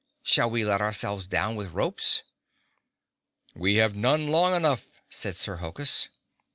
Shall 0.23 0.49
we 0.49 0.65
let 0.65 0.81
ourselves 0.81 1.27
down 1.27 1.55
with 1.55 1.73
ropes?" 1.73 2.23
"We 3.53 3.75
have 3.75 3.95
none 3.95 4.29
long 4.29 4.55
enough," 4.55 4.87
said 5.09 5.35
Sir 5.35 5.57
Hokus. 5.57 6.09